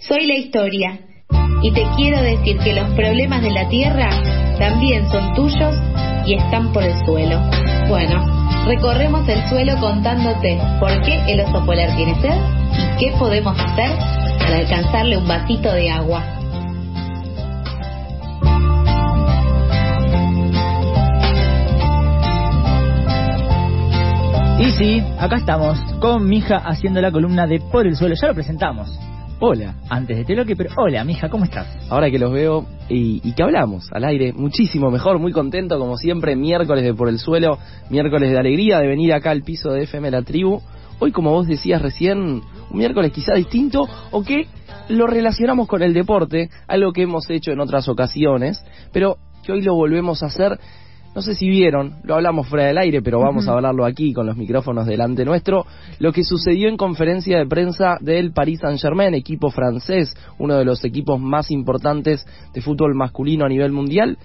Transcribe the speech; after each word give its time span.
Soy 0.00 0.26
la 0.26 0.34
historia 0.34 0.98
y 1.62 1.72
te 1.72 1.84
quiero 1.94 2.22
decir 2.22 2.56
que 2.60 2.72
los 2.72 2.88
problemas 2.94 3.42
de 3.42 3.50
la 3.50 3.68
tierra 3.68 4.08
también 4.58 5.06
son 5.10 5.34
tuyos 5.34 5.76
y 6.24 6.34
están 6.34 6.72
por 6.72 6.82
el 6.82 6.94
suelo. 7.04 7.38
Bueno, 7.86 8.64
recorremos 8.66 9.28
el 9.28 9.46
suelo 9.50 9.78
contándote 9.78 10.58
por 10.80 11.02
qué 11.02 11.20
el 11.28 11.40
oso 11.40 11.66
polar 11.66 11.94
tiene 11.96 12.14
sed 12.22 12.32
y 12.32 12.98
qué 12.98 13.12
podemos 13.18 13.54
hacer 13.60 13.90
para 14.38 14.56
alcanzarle 14.56 15.18
un 15.18 15.28
vasito 15.28 15.70
de 15.70 15.90
agua. 15.90 16.24
Y 24.58 24.70
sí, 24.72 25.02
acá 25.18 25.36
estamos, 25.36 25.78
con 26.00 26.26
Mija 26.26 26.56
haciendo 26.56 27.02
la 27.02 27.12
columna 27.12 27.46
de 27.46 27.60
Por 27.60 27.86
el 27.86 27.96
Suelo. 27.96 28.14
Ya 28.18 28.28
lo 28.28 28.34
presentamos. 28.34 29.09
Hola. 29.42 29.74
Antes 29.88 30.26
de 30.26 30.34
este 30.34 30.54
pero 30.54 30.68
hola, 30.76 31.02
Mija, 31.02 31.30
¿cómo 31.30 31.46
estás? 31.46 31.66
Ahora 31.88 32.10
que 32.10 32.18
los 32.18 32.30
veo 32.30 32.66
y, 32.90 33.22
y, 33.24 33.32
que 33.32 33.42
hablamos 33.42 33.88
al 33.90 34.04
aire, 34.04 34.34
muchísimo 34.34 34.90
mejor, 34.90 35.18
muy 35.18 35.32
contento, 35.32 35.78
como 35.78 35.96
siempre, 35.96 36.36
miércoles 36.36 36.84
de 36.84 36.92
Por 36.92 37.08
el 37.08 37.18
Suelo, 37.18 37.58
miércoles 37.88 38.30
de 38.30 38.38
alegría 38.38 38.80
de 38.80 38.86
venir 38.86 39.14
acá 39.14 39.30
al 39.30 39.40
piso 39.42 39.70
de 39.70 39.84
FM 39.84 40.10
La 40.10 40.20
Tribu. 40.20 40.60
Hoy, 40.98 41.10
como 41.10 41.30
vos 41.30 41.46
decías 41.46 41.80
recién, 41.80 42.18
un 42.20 42.42
miércoles 42.70 43.12
quizá 43.12 43.32
distinto, 43.32 43.88
o 44.10 44.22
que 44.22 44.46
lo 44.90 45.06
relacionamos 45.06 45.66
con 45.68 45.82
el 45.82 45.94
deporte, 45.94 46.50
algo 46.68 46.92
que 46.92 47.04
hemos 47.04 47.30
hecho 47.30 47.50
en 47.50 47.60
otras 47.60 47.88
ocasiones, 47.88 48.62
pero 48.92 49.16
que 49.42 49.52
hoy 49.52 49.62
lo 49.62 49.74
volvemos 49.74 50.22
a 50.22 50.26
hacer 50.26 50.60
no 51.14 51.22
sé 51.22 51.34
si 51.34 51.48
vieron, 51.48 51.94
lo 52.04 52.14
hablamos 52.14 52.46
fuera 52.46 52.66
del 52.66 52.78
aire, 52.78 53.02
pero 53.02 53.18
vamos 53.18 53.48
a 53.48 53.52
hablarlo 53.52 53.84
aquí 53.84 54.12
con 54.12 54.26
los 54.26 54.36
micrófonos 54.36 54.86
delante 54.86 55.24
nuestro, 55.24 55.66
lo 55.98 56.12
que 56.12 56.22
sucedió 56.22 56.68
en 56.68 56.76
conferencia 56.76 57.38
de 57.38 57.46
prensa 57.46 57.98
del 58.00 58.32
Paris 58.32 58.60
Saint-Germain, 58.60 59.14
equipo 59.14 59.50
francés, 59.50 60.14
uno 60.38 60.56
de 60.56 60.64
los 60.64 60.84
equipos 60.84 61.20
más 61.20 61.50
importantes 61.50 62.24
de 62.54 62.60
fútbol 62.60 62.94
masculino 62.94 63.44
a 63.44 63.48
nivel 63.48 63.72
mundial. 63.72 64.18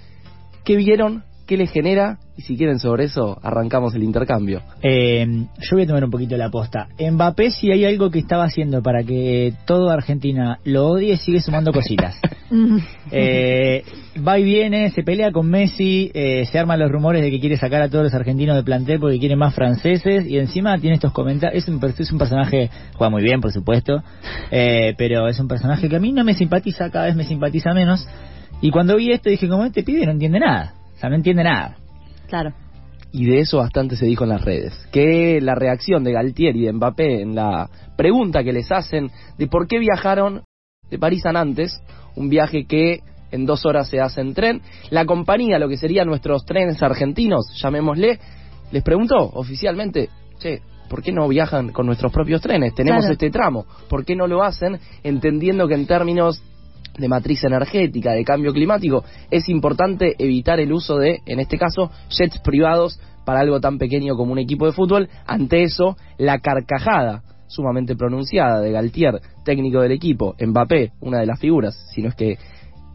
¿Qué 0.63 0.75
vieron? 0.75 1.23
¿Qué 1.45 1.57
les 1.57 1.71
genera? 1.71 2.17
Y 2.37 2.41
si 2.41 2.57
quieren 2.57 2.79
sobre 2.79 3.03
eso, 3.03 3.37
arrancamos 3.43 3.93
el 3.93 4.01
intercambio. 4.01 4.63
Eh, 4.81 5.25
yo 5.59 5.75
voy 5.75 5.83
a 5.83 5.87
tomar 5.87 6.03
un 6.03 6.09
poquito 6.09 6.35
la 6.37 6.49
posta. 6.49 6.87
Mbappé, 6.99 7.51
si 7.51 7.71
hay 7.71 7.85
algo 7.85 8.09
que 8.09 8.17
estaba 8.17 8.45
haciendo 8.45 8.81
para 8.81 9.03
que 9.03 9.53
toda 9.65 9.93
Argentina 9.93 10.57
lo 10.63 10.87
odie, 10.87 11.17
sigue 11.17 11.41
sumando 11.41 11.71
cositas. 11.71 12.19
eh, 13.11 13.83
va 14.27 14.39
y 14.39 14.43
viene, 14.43 14.89
se 14.89 15.03
pelea 15.03 15.31
con 15.31 15.47
Messi, 15.47 16.09
eh, 16.15 16.45
se 16.51 16.57
arman 16.57 16.79
los 16.79 16.91
rumores 16.91 17.21
de 17.21 17.29
que 17.29 17.39
quiere 17.39 17.57
sacar 17.57 17.83
a 17.83 17.89
todos 17.89 18.05
los 18.05 18.13
argentinos 18.15 18.55
de 18.55 18.63
plantel 18.63 18.99
porque 18.99 19.19
quiere 19.19 19.35
más 19.35 19.53
franceses 19.53 20.25
y 20.25 20.39
encima 20.39 20.75
tiene 20.79 20.95
estos 20.95 21.13
comentarios. 21.13 21.63
Es 21.63 21.69
un, 21.69 21.79
es 21.83 22.11
un 22.11 22.17
personaje, 22.17 22.71
juega 22.95 23.11
muy 23.11 23.21
bien, 23.21 23.39
por 23.39 23.51
supuesto, 23.51 24.01
eh, 24.49 24.95
pero 24.97 25.27
es 25.27 25.39
un 25.39 25.47
personaje 25.47 25.87
que 25.87 25.95
a 25.95 25.99
mí 25.99 26.11
no 26.11 26.23
me 26.23 26.33
simpatiza, 26.33 26.89
cada 26.89 27.05
vez 27.05 27.15
me 27.15 27.23
simpatiza 27.23 27.71
menos. 27.75 28.07
Y 28.61 28.71
cuando 28.71 28.95
vi 28.95 29.11
esto 29.11 29.29
dije, 29.29 29.47
como 29.47 29.63
este 29.63 29.83
pibe 29.83 30.07
no 30.07 30.11
entiende 30.11 30.39
nada. 30.39 30.73
O 30.95 30.99
sea, 30.99 31.09
no 31.09 31.15
entiende 31.15 31.43
nada. 31.43 31.75
Claro. 32.27 32.53
Y 33.11 33.25
de 33.25 33.39
eso 33.39 33.57
bastante 33.59 33.95
se 33.95 34.05
dijo 34.05 34.23
en 34.23 34.31
las 34.31 34.43
redes. 34.43 34.73
Que 34.91 35.39
la 35.41 35.55
reacción 35.55 36.03
de 36.03 36.11
Galtier 36.11 36.55
y 36.55 36.65
de 36.65 36.73
Mbappé 36.73 37.21
en 37.21 37.35
la 37.35 37.69
pregunta 37.95 38.43
que 38.43 38.51
les 38.53 38.71
hacen 38.71 39.09
de 39.37 39.47
por 39.47 39.67
qué 39.67 39.79
viajaron 39.79 40.43
de 40.89 40.99
París 40.99 41.25
a 41.25 41.31
Nantes, 41.31 41.81
un 42.15 42.29
viaje 42.29 42.65
que 42.65 42.99
en 43.31 43.45
dos 43.45 43.65
horas 43.65 43.89
se 43.89 43.99
hace 43.99 44.21
en 44.21 44.33
tren, 44.33 44.61
la 44.91 45.05
compañía, 45.05 45.59
lo 45.59 45.67
que 45.67 45.77
serían 45.77 46.07
nuestros 46.07 46.45
trenes 46.45 46.81
argentinos, 46.83 47.51
llamémosle, 47.61 48.19
les 48.71 48.83
preguntó 48.83 49.15
oficialmente, 49.17 50.09
che, 50.39 50.61
¿por 50.89 51.01
qué 51.01 51.11
no 51.11 51.27
viajan 51.27 51.71
con 51.71 51.85
nuestros 51.85 52.11
propios 52.11 52.41
trenes? 52.41 52.73
Tenemos 52.75 53.01
Claro. 53.01 53.13
este 53.13 53.29
tramo, 53.31 53.65
¿por 53.89 54.05
qué 54.05 54.15
no 54.15 54.27
lo 54.27 54.43
hacen? 54.43 54.79
Entendiendo 55.03 55.67
que 55.67 55.73
en 55.73 55.87
términos 55.87 56.41
de 56.97 57.07
matriz 57.09 57.43
energética, 57.43 58.11
de 58.11 58.23
cambio 58.23 58.53
climático, 58.53 59.03
es 59.31 59.49
importante 59.49 60.15
evitar 60.17 60.59
el 60.59 60.71
uso 60.71 60.97
de, 60.97 61.19
en 61.25 61.39
este 61.39 61.57
caso, 61.57 61.91
jets 62.09 62.39
privados 62.39 62.99
para 63.25 63.39
algo 63.39 63.59
tan 63.59 63.77
pequeño 63.77 64.15
como 64.15 64.31
un 64.31 64.39
equipo 64.39 64.65
de 64.65 64.71
fútbol. 64.71 65.09
Ante 65.27 65.63
eso, 65.63 65.97
la 66.17 66.39
carcajada 66.39 67.23
sumamente 67.47 67.95
pronunciada 67.95 68.59
de 68.59 68.71
Galtier, 68.71 69.21
técnico 69.43 69.81
del 69.81 69.91
equipo, 69.91 70.35
Mbappé, 70.39 70.93
una 71.01 71.19
de 71.19 71.25
las 71.25 71.39
figuras, 71.39 71.75
si 71.93 72.01
no 72.01 72.09
es 72.09 72.15
que 72.15 72.37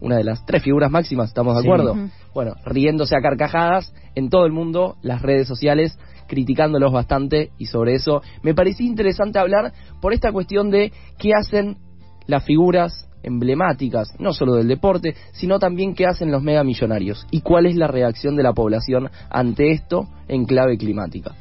una 0.01 0.17
de 0.17 0.23
las 0.23 0.45
tres 0.45 0.63
figuras 0.63 0.89
máximas, 0.91 1.29
¿estamos 1.29 1.55
de 1.55 1.61
Sí. 1.61 1.67
acuerdo? 1.67 1.95
Bueno, 2.33 2.55
riéndose 2.65 3.15
a 3.15 3.21
carcajadas 3.21 3.93
en 4.15 4.29
todo 4.29 4.45
el 4.45 4.51
mundo, 4.51 4.97
las 5.03 5.21
redes 5.21 5.47
sociales, 5.47 5.97
criticándolos 6.27 6.91
bastante 6.91 7.51
y 7.57 7.65
sobre 7.65 7.93
eso 7.95 8.21
me 8.41 8.55
parecía 8.55 8.87
interesante 8.87 9.37
hablar 9.37 9.73
por 10.01 10.13
esta 10.13 10.31
cuestión 10.31 10.69
de 10.71 10.91
qué 11.19 11.33
hacen 11.33 11.77
las 12.25 12.43
figuras 12.45 13.09
emblemáticas, 13.23 14.09
no 14.19 14.33
solo 14.33 14.55
del 14.55 14.67
deporte, 14.67 15.15
sino 15.31 15.59
también 15.59 15.95
qué 15.95 16.05
hacen 16.05 16.31
los 16.31 16.43
megamillonarios 16.43 17.27
y 17.31 17.41
cuál 17.41 17.65
es 17.65 17.75
la 17.75 17.87
reacción 17.87 18.35
de 18.35 18.43
la 18.43 18.53
población 18.53 19.09
ante 19.29 19.71
esto 19.71 20.07
en 20.27 20.45
clave 20.45 20.77
climática. 20.77 21.35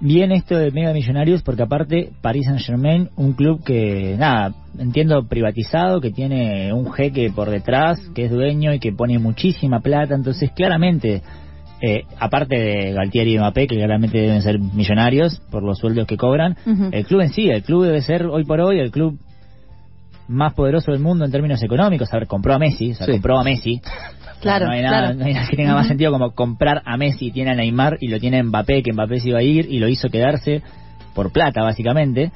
Bien 0.00 0.30
esto 0.30 0.56
de 0.56 0.70
Mega 0.70 0.92
Millonarios 0.92 1.42
porque 1.42 1.62
aparte 1.62 2.10
Paris 2.20 2.46
Saint 2.46 2.60
Germain, 2.60 3.08
un 3.16 3.32
club 3.32 3.64
que, 3.64 4.14
nada, 4.16 4.54
entiendo 4.78 5.26
privatizado, 5.26 6.00
que 6.00 6.12
tiene 6.12 6.72
un 6.72 6.92
jeque 6.92 7.32
por 7.34 7.50
detrás, 7.50 7.98
que 8.14 8.26
es 8.26 8.30
dueño 8.30 8.72
y 8.72 8.78
que 8.78 8.92
pone 8.92 9.18
muchísima 9.18 9.80
plata, 9.80 10.14
entonces 10.14 10.52
claramente, 10.52 11.22
eh, 11.82 12.02
aparte 12.20 12.56
de 12.56 12.92
Galtier 12.92 13.26
y 13.26 13.38
Mbappé, 13.38 13.66
que 13.66 13.74
claramente 13.74 14.18
deben 14.18 14.40
ser 14.40 14.60
millonarios 14.60 15.40
por 15.50 15.64
los 15.64 15.78
sueldos 15.78 16.06
que 16.06 16.16
cobran, 16.16 16.56
el 16.92 17.04
club 17.04 17.22
en 17.22 17.30
sí, 17.30 17.48
el 17.48 17.64
club 17.64 17.86
debe 17.86 18.00
ser 18.00 18.26
hoy 18.26 18.44
por 18.44 18.60
hoy 18.60 18.78
el 18.78 18.92
club 18.92 19.18
más 20.28 20.54
poderoso 20.54 20.92
del 20.92 21.00
mundo 21.00 21.24
en 21.24 21.30
términos 21.32 21.62
económicos. 21.62 22.12
A 22.12 22.18
ver, 22.18 22.26
compró 22.26 22.54
a 22.54 22.58
Messi, 22.58 22.92
o 22.92 22.94
sea, 22.94 23.06
Sí. 23.06 23.12
compró 23.12 23.38
a 23.38 23.44
Messi. 23.44 23.80
Claro, 24.40 24.66
no 24.66 24.72
hay 24.72 24.82
nada, 24.82 24.98
claro. 25.00 25.14
no 25.18 25.24
hay 25.24 25.32
nada 25.34 25.48
que 25.48 25.56
tenga 25.56 25.74
más 25.74 25.88
sentido 25.88 26.12
como 26.12 26.30
comprar 26.32 26.82
a 26.84 26.96
Messi, 26.96 27.32
tiene 27.32 27.50
a 27.50 27.54
Neymar 27.54 27.96
y 28.00 28.08
lo 28.08 28.20
tiene 28.20 28.42
Mbappé, 28.42 28.82
que 28.84 28.92
Mbappé 28.92 29.18
se 29.20 29.30
iba 29.30 29.38
a 29.40 29.42
ir 29.42 29.66
y 29.68 29.78
lo 29.80 29.88
hizo 29.88 30.08
quedarse 30.10 30.62
por 31.14 31.32
plata, 31.32 31.62
básicamente. 31.62 32.30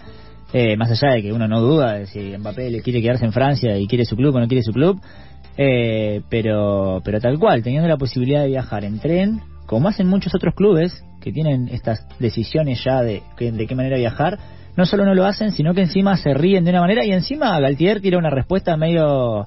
Eh, 0.52 0.76
más 0.76 0.90
allá 0.90 1.14
de 1.14 1.22
que 1.22 1.32
uno 1.32 1.46
no 1.48 1.60
duda 1.60 1.94
de 1.94 2.06
si 2.06 2.18
Mbappé 2.36 2.70
le 2.70 2.82
quiere 2.82 3.00
quedarse 3.00 3.24
en 3.24 3.32
Francia 3.32 3.78
y 3.78 3.86
quiere 3.86 4.04
su 4.04 4.16
club 4.16 4.34
o 4.34 4.40
no 4.40 4.48
quiere 4.48 4.62
su 4.64 4.72
club. 4.72 5.00
Eh, 5.56 6.22
pero, 6.28 7.00
pero 7.04 7.20
tal 7.20 7.38
cual, 7.38 7.62
teniendo 7.62 7.88
la 7.88 7.96
posibilidad 7.98 8.40
de 8.42 8.48
viajar 8.48 8.84
en 8.84 8.98
tren, 8.98 9.40
como 9.66 9.88
hacen 9.88 10.06
muchos 10.08 10.34
otros 10.34 10.54
clubes 10.54 11.04
que 11.20 11.30
tienen 11.32 11.68
estas 11.68 12.00
decisiones 12.18 12.82
ya 12.84 13.02
de, 13.02 13.22
que- 13.36 13.52
de 13.52 13.66
qué 13.66 13.74
manera 13.74 13.96
viajar, 13.96 14.38
no 14.76 14.86
solo 14.86 15.04
no 15.04 15.14
lo 15.14 15.24
hacen, 15.26 15.52
sino 15.52 15.74
que 15.74 15.82
encima 15.82 16.16
se 16.16 16.34
ríen 16.34 16.64
de 16.64 16.70
una 16.70 16.80
manera 16.80 17.04
y 17.04 17.12
encima 17.12 17.58
Galtier 17.60 18.00
tira 18.00 18.18
una 18.18 18.30
respuesta 18.30 18.76
medio 18.76 19.46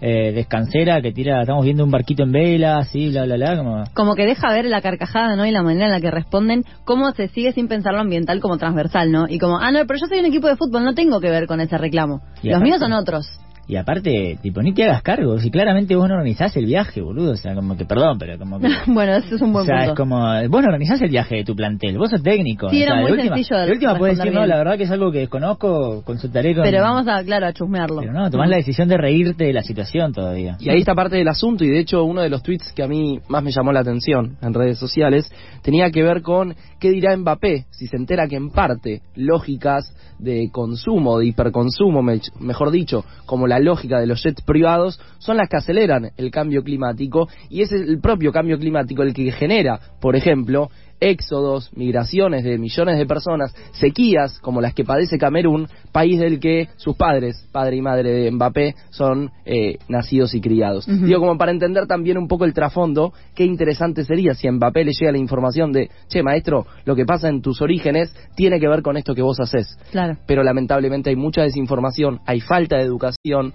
eh, 0.00 0.32
descansera 0.32 1.00
que 1.00 1.12
tira, 1.12 1.40
estamos 1.40 1.64
viendo 1.64 1.82
un 1.84 1.90
barquito 1.90 2.22
en 2.24 2.32
vela, 2.32 2.78
así, 2.78 3.08
bla, 3.10 3.24
bla, 3.24 3.36
bla, 3.36 3.56
como... 3.56 3.84
Como 3.94 4.14
que 4.14 4.26
deja 4.26 4.50
ver 4.50 4.66
la 4.66 4.82
carcajada, 4.82 5.36
¿no? 5.36 5.46
Y 5.46 5.50
la 5.50 5.62
manera 5.62 5.86
en 5.86 5.92
la 5.92 6.00
que 6.00 6.10
responden, 6.10 6.64
cómo 6.84 7.12
se 7.12 7.28
sigue 7.28 7.52
sin 7.52 7.68
pensar 7.68 7.94
lo 7.94 8.00
ambiental 8.00 8.40
como 8.40 8.58
transversal, 8.58 9.10
¿no? 9.10 9.26
Y 9.28 9.38
como, 9.38 9.58
ah, 9.58 9.70
no, 9.70 9.86
pero 9.86 9.98
yo 9.98 10.06
soy 10.06 10.18
un 10.18 10.26
equipo 10.26 10.48
de 10.48 10.56
fútbol, 10.56 10.84
no 10.84 10.94
tengo 10.94 11.20
que 11.20 11.30
ver 11.30 11.46
con 11.46 11.60
ese 11.60 11.78
reclamo. 11.78 12.20
Y 12.42 12.50
Los 12.50 12.60
míos 12.60 12.78
son 12.78 12.92
otros. 12.92 13.26
Y 13.68 13.76
aparte, 13.76 14.38
tipo, 14.42 14.62
ni 14.62 14.72
te 14.72 14.84
hagas 14.84 15.02
cargo, 15.02 15.38
si 15.40 15.50
claramente 15.50 15.96
vos 15.96 16.08
no 16.08 16.14
organizás 16.14 16.56
el 16.56 16.66
viaje, 16.66 17.00
boludo, 17.00 17.32
o 17.32 17.36
sea, 17.36 17.54
como 17.54 17.76
que, 17.76 17.84
perdón, 17.84 18.16
pero 18.18 18.38
como 18.38 18.60
que... 18.60 18.68
bueno, 18.86 19.14
ese 19.16 19.34
es 19.34 19.42
un 19.42 19.50
O 19.50 19.52
buen 19.54 19.66
sea, 19.66 19.76
punto. 19.78 19.92
es 19.92 19.96
como, 19.96 20.18
vos 20.48 20.62
no 20.62 20.68
organizás 20.68 21.02
el 21.02 21.10
viaje 21.10 21.36
de 21.36 21.44
tu 21.44 21.56
plantel, 21.56 21.98
vos 21.98 22.10
sos 22.10 22.22
técnico. 22.22 22.70
Sí, 22.70 22.80
o 22.80 22.82
era 22.84 22.92
sea, 22.92 23.00
muy 23.02 23.10
de 23.12 23.16
última, 23.18 23.36
sencillo 23.36 23.58
de 23.58 23.66
de 23.66 23.72
última 23.72 23.98
puedes 23.98 24.18
decir, 24.18 24.32
no, 24.32 24.46
la 24.46 24.56
verdad 24.56 24.76
que 24.76 24.84
es 24.84 24.90
algo 24.90 25.10
que 25.10 25.18
desconozco, 25.18 26.02
consultaré 26.04 26.54
con... 26.54 26.62
Pero 26.64 26.80
vamos 26.80 27.08
a, 27.08 27.24
claro, 27.24 27.46
a 27.46 27.52
chusmearlo. 27.52 28.00
Pero 28.00 28.12
no, 28.12 28.30
tomás 28.30 28.48
la 28.48 28.56
decisión 28.56 28.88
de 28.88 28.98
reírte 28.98 29.44
de 29.44 29.52
la 29.52 29.62
situación 29.62 30.12
todavía. 30.12 30.56
Y 30.60 30.70
ahí 30.70 30.78
está 30.78 30.94
parte 30.94 31.16
del 31.16 31.26
asunto 31.28 31.64
y 31.64 31.68
de 31.68 31.80
hecho 31.80 32.04
uno 32.04 32.22
de 32.22 32.28
los 32.28 32.42
tweets 32.44 32.72
que 32.72 32.82
a 32.84 32.88
mí 32.88 33.18
más 33.28 33.42
me 33.42 33.50
llamó 33.50 33.72
la 33.72 33.80
atención 33.80 34.36
en 34.42 34.54
redes 34.54 34.78
sociales 34.78 35.28
tenía 35.62 35.90
que 35.90 36.02
ver 36.04 36.22
con 36.22 36.54
qué 36.78 36.90
dirá 36.90 37.16
Mbappé 37.16 37.64
si 37.70 37.88
se 37.88 37.96
entera 37.96 38.28
que 38.28 38.36
en 38.36 38.50
parte 38.50 39.00
lógicas 39.16 39.92
de 40.18 40.48
consumo, 40.50 41.18
de 41.18 41.26
hiperconsumo, 41.26 42.02
me- 42.02 42.20
mejor 42.40 42.70
dicho, 42.70 43.04
como 43.26 43.46
la 43.46 43.55
lógica 43.60 43.98
de 43.98 44.06
los 44.06 44.22
jets 44.22 44.42
privados, 44.42 45.00
son 45.18 45.36
las 45.36 45.48
que 45.48 45.56
aceleran 45.56 46.10
el 46.16 46.30
cambio 46.30 46.62
climático 46.62 47.28
y 47.50 47.62
es 47.62 47.72
el 47.72 48.00
propio 48.00 48.32
cambio 48.32 48.58
climático 48.58 49.02
el 49.02 49.14
que 49.14 49.32
genera, 49.32 49.80
por 50.00 50.16
ejemplo, 50.16 50.70
éxodos, 51.00 51.70
migraciones 51.76 52.44
de 52.44 52.58
millones 52.58 52.98
de 52.98 53.06
personas, 53.06 53.54
sequías 53.72 54.38
como 54.40 54.60
las 54.60 54.74
que 54.74 54.84
padece 54.84 55.18
Camerún, 55.18 55.68
país 55.92 56.18
del 56.18 56.40
que 56.40 56.68
sus 56.76 56.96
padres, 56.96 57.46
padre 57.52 57.76
y 57.76 57.82
madre 57.82 58.10
de 58.12 58.30
Mbappé, 58.30 58.74
son 58.90 59.30
eh, 59.44 59.78
nacidos 59.88 60.34
y 60.34 60.40
criados. 60.40 60.86
Digo, 60.86 61.20
como 61.20 61.38
para 61.38 61.52
entender 61.52 61.86
también 61.86 62.18
un 62.18 62.28
poco 62.28 62.44
el 62.44 62.54
trasfondo, 62.54 63.12
qué 63.34 63.44
interesante 63.44 64.04
sería 64.04 64.34
si 64.34 64.48
a 64.48 64.52
Mbappé 64.52 64.84
le 64.84 64.92
llega 64.92 65.12
la 65.12 65.18
información 65.18 65.72
de, 65.72 65.90
che, 66.08 66.22
maestro, 66.22 66.66
lo 66.84 66.96
que 66.96 67.04
pasa 67.04 67.28
en 67.28 67.42
tus 67.42 67.60
orígenes 67.60 68.14
tiene 68.34 68.60
que 68.60 68.68
ver 68.68 68.82
con 68.82 68.96
esto 68.96 69.14
que 69.14 69.22
vos 69.22 69.40
haces. 69.40 69.78
Claro. 69.90 70.18
Pero 70.26 70.42
lamentablemente 70.42 71.10
hay 71.10 71.16
mucha 71.16 71.42
desinformación, 71.42 72.20
hay 72.26 72.40
falta 72.40 72.76
de 72.76 72.82
educación, 72.82 73.52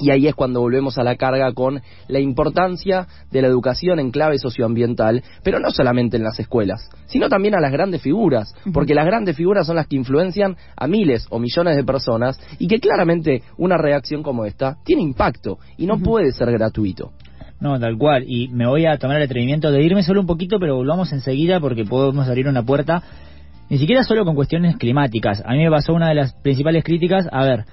Y 0.00 0.10
ahí 0.10 0.26
es 0.26 0.34
cuando 0.34 0.60
volvemos 0.60 0.98
a 0.98 1.04
la 1.04 1.16
carga 1.16 1.52
con 1.52 1.82
la 2.08 2.20
importancia 2.20 3.06
de 3.30 3.42
la 3.42 3.48
educación 3.48 4.00
en 4.00 4.10
clave 4.10 4.38
socioambiental, 4.38 5.22
pero 5.42 5.60
no 5.60 5.70
solamente 5.70 6.16
en 6.16 6.24
las 6.24 6.40
escuelas, 6.40 6.88
sino 7.06 7.28
también 7.28 7.54
a 7.54 7.60
las 7.60 7.72
grandes 7.72 8.02
figuras, 8.02 8.54
porque 8.72 8.94
las 8.94 9.06
grandes 9.06 9.36
figuras 9.36 9.66
son 9.66 9.76
las 9.76 9.86
que 9.86 9.96
influencian 9.96 10.56
a 10.76 10.86
miles 10.86 11.26
o 11.30 11.38
millones 11.38 11.76
de 11.76 11.84
personas 11.84 12.40
y 12.58 12.66
que 12.66 12.80
claramente 12.80 13.42
una 13.58 13.76
reacción 13.76 14.22
como 14.22 14.44
esta 14.44 14.78
tiene 14.84 15.02
impacto 15.02 15.58
y 15.76 15.86
no 15.86 15.98
puede 15.98 16.32
ser 16.32 16.50
gratuito. 16.50 17.12
No, 17.60 17.78
tal 17.78 17.98
cual. 17.98 18.24
Y 18.26 18.48
me 18.48 18.66
voy 18.66 18.86
a 18.86 18.96
tomar 18.96 19.18
el 19.18 19.24
atrevimiento 19.24 19.70
de 19.70 19.82
irme 19.82 20.02
solo 20.02 20.20
un 20.20 20.26
poquito, 20.26 20.58
pero 20.58 20.76
volvamos 20.76 21.12
enseguida 21.12 21.60
porque 21.60 21.84
podemos 21.84 22.26
abrir 22.26 22.48
una 22.48 22.62
puerta. 22.62 23.02
Ni 23.68 23.78
siquiera 23.78 24.02
solo 24.02 24.24
con 24.24 24.34
cuestiones 24.34 24.76
climáticas. 24.76 25.42
A 25.44 25.52
mí 25.52 25.62
me 25.62 25.70
pasó 25.70 25.92
una 25.92 26.08
de 26.08 26.14
las 26.14 26.32
principales 26.32 26.82
críticas. 26.82 27.28
A 27.30 27.44
ver, 27.44 27.64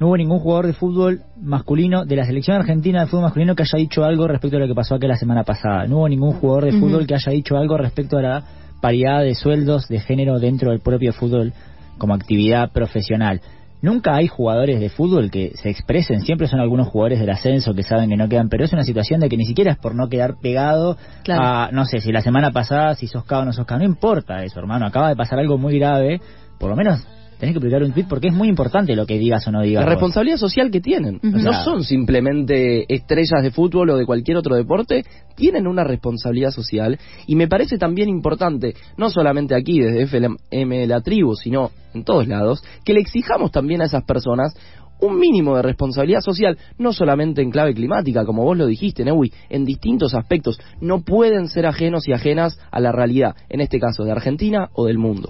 no 0.00 0.08
hubo 0.08 0.16
ningún 0.16 0.40
jugador 0.40 0.66
de 0.66 0.72
fútbol 0.72 1.22
masculino 1.40 2.04
de 2.04 2.16
la 2.16 2.24
selección 2.24 2.56
argentina 2.56 3.00
de 3.00 3.06
fútbol 3.06 3.24
masculino 3.24 3.54
que 3.54 3.62
haya 3.62 3.78
dicho 3.78 4.04
algo 4.04 4.26
respecto 4.26 4.56
a 4.56 4.60
lo 4.60 4.66
que 4.66 4.74
pasó 4.74 4.96
aquí 4.96 5.06
la 5.06 5.16
semana 5.16 5.44
pasada. 5.44 5.86
No 5.86 5.98
hubo 5.98 6.08
ningún 6.08 6.32
jugador 6.32 6.64
de 6.64 6.72
fútbol 6.72 7.06
que 7.06 7.14
haya 7.14 7.32
dicho 7.32 7.56
algo 7.56 7.76
respecto 7.76 8.18
a 8.18 8.22
la 8.22 8.44
paridad 8.80 9.22
de 9.22 9.34
sueldos 9.34 9.86
de 9.88 10.00
género 10.00 10.40
dentro 10.40 10.70
del 10.70 10.80
propio 10.80 11.12
fútbol 11.12 11.52
como 11.98 12.14
actividad 12.14 12.72
profesional. 12.72 13.40
Nunca 13.80 14.14
hay 14.14 14.28
jugadores 14.28 14.78
de 14.78 14.90
fútbol 14.90 15.30
que 15.30 15.52
se 15.56 15.68
expresen, 15.68 16.20
siempre 16.20 16.46
son 16.46 16.60
algunos 16.60 16.86
jugadores 16.88 17.18
del 17.18 17.30
ascenso 17.30 17.74
que 17.74 17.82
saben 17.82 18.10
que 18.10 18.16
no 18.16 18.28
quedan, 18.28 18.48
pero 18.48 18.64
es 18.64 18.72
una 18.72 18.84
situación 18.84 19.18
de 19.18 19.28
que 19.28 19.36
ni 19.36 19.44
siquiera 19.44 19.72
es 19.72 19.78
por 19.78 19.96
no 19.96 20.08
quedar 20.08 20.36
pegado 20.40 20.96
a, 21.28 21.68
no 21.72 21.84
sé, 21.84 22.00
si 22.00 22.12
la 22.12 22.22
semana 22.22 22.52
pasada, 22.52 22.94
si 22.94 23.08
sos 23.08 23.24
o 23.28 23.44
no 23.44 23.52
sos 23.52 23.66
cao, 23.66 23.78
no 23.78 23.84
importa 23.84 24.44
eso, 24.44 24.60
hermano, 24.60 24.86
acaba 24.86 25.08
de 25.08 25.16
pasar 25.16 25.40
algo 25.40 25.58
muy 25.58 25.78
grave, 25.80 26.20
por 26.60 26.70
lo 26.70 26.76
menos 26.76 27.04
tenés 27.42 27.54
que 27.54 27.60
publicar 27.60 27.82
un 27.82 27.90
tweet 27.90 28.06
porque 28.08 28.28
es 28.28 28.34
muy 28.34 28.46
importante 28.46 28.94
lo 28.94 29.04
que 29.04 29.18
digas 29.18 29.44
o 29.48 29.50
no 29.50 29.62
digas. 29.62 29.84
La 29.84 29.90
responsabilidad 29.90 30.36
social 30.36 30.70
que 30.70 30.80
tienen. 30.80 31.18
No 31.22 31.52
son 31.64 31.82
simplemente 31.82 32.84
estrellas 32.94 33.42
de 33.42 33.50
fútbol 33.50 33.90
o 33.90 33.96
de 33.96 34.06
cualquier 34.06 34.36
otro 34.36 34.54
deporte, 34.54 35.04
tienen 35.34 35.66
una 35.66 35.82
responsabilidad 35.82 36.52
social 36.52 37.00
y 37.26 37.34
me 37.34 37.48
parece 37.48 37.78
también 37.78 38.08
importante, 38.08 38.76
no 38.96 39.10
solamente 39.10 39.56
aquí 39.56 39.80
desde 39.80 40.02
FM 40.02 40.86
La 40.86 41.00
Tribu, 41.00 41.34
sino 41.34 41.72
en 41.94 42.04
todos 42.04 42.28
lados, 42.28 42.62
que 42.84 42.94
le 42.94 43.00
exijamos 43.00 43.50
también 43.50 43.82
a 43.82 43.86
esas 43.86 44.04
personas 44.04 44.54
un 45.00 45.18
mínimo 45.18 45.56
de 45.56 45.62
responsabilidad 45.62 46.20
social, 46.20 46.56
no 46.78 46.92
solamente 46.92 47.42
en 47.42 47.50
clave 47.50 47.74
climática, 47.74 48.24
como 48.24 48.44
vos 48.44 48.56
lo 48.56 48.68
dijiste, 48.68 49.04
Neui, 49.04 49.32
en 49.50 49.64
distintos 49.64 50.14
aspectos, 50.14 50.60
no 50.80 51.02
pueden 51.02 51.48
ser 51.48 51.66
ajenos 51.66 52.06
y 52.06 52.12
ajenas 52.12 52.56
a 52.70 52.78
la 52.78 52.92
realidad, 52.92 53.34
en 53.48 53.60
este 53.60 53.80
caso 53.80 54.04
de 54.04 54.12
Argentina 54.12 54.68
o 54.74 54.86
del 54.86 54.98
mundo 54.98 55.28